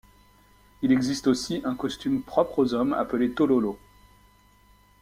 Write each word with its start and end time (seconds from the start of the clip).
Il 0.81 0.91
existe 0.91 1.27
aussi 1.27 1.61
un 1.63 1.75
costume 1.75 2.23
propre 2.23 2.57
aux 2.57 2.73
hommes 2.73 2.93
appelé 2.93 3.29
Tololo. 3.35 3.77